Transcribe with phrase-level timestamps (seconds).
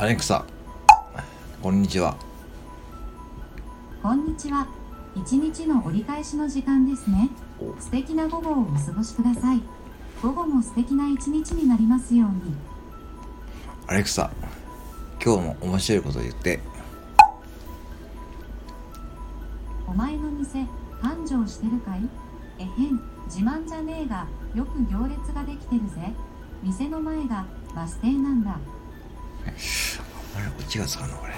[0.00, 0.46] アレクサ
[1.60, 2.16] こんにちは
[4.02, 4.66] こんにちは。
[5.14, 7.28] 一日の折り返しの時間ですね。
[7.60, 9.60] お素敵な午後をお過ごしください。
[10.22, 12.54] 午後も素敵な一日になりますように。
[13.88, 14.30] アレクサ
[15.22, 16.60] 今日も面白いこと言って
[19.86, 20.64] お前の店、
[21.02, 22.08] 繁盛してるかい？
[22.58, 26.10] えへん、自慢じゃねえが、よく行列ができてるぜ。
[26.62, 27.44] 店の前が
[27.74, 28.58] バス停なんだ。
[30.70, 31.32] 8月かなこれ。